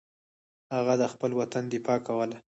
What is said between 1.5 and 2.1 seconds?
دفاع